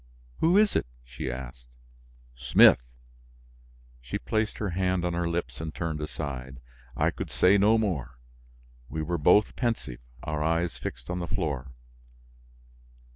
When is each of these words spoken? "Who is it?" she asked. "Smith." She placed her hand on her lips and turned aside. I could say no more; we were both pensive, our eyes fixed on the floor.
"Who 0.39 0.57
is 0.57 0.75
it?" 0.75 0.87
she 1.03 1.31
asked. 1.31 1.67
"Smith." 2.35 2.87
She 4.01 4.17
placed 4.17 4.57
her 4.57 4.71
hand 4.71 5.05
on 5.05 5.13
her 5.13 5.29
lips 5.29 5.61
and 5.61 5.75
turned 5.75 6.01
aside. 6.01 6.59
I 6.97 7.11
could 7.11 7.29
say 7.29 7.59
no 7.59 7.77
more; 7.77 8.17
we 8.89 9.03
were 9.03 9.19
both 9.19 9.55
pensive, 9.55 9.99
our 10.23 10.41
eyes 10.41 10.79
fixed 10.79 11.11
on 11.11 11.19
the 11.19 11.27
floor. 11.27 11.73